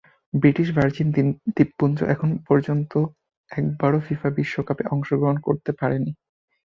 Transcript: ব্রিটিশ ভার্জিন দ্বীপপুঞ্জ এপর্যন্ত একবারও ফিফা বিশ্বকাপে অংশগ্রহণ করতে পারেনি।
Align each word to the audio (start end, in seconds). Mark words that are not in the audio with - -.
ব্রিটিশ 0.33 0.67
ভার্জিন 0.75 1.07
দ্বীপপুঞ্জ 1.55 1.97
এপর্যন্ত 2.13 2.91
একবারও 3.51 3.99
ফিফা 4.07 4.29
বিশ্বকাপে 4.37 4.83
অংশগ্রহণ 4.93 5.37
করতে 5.47 5.71
পারেনি। 5.79 6.11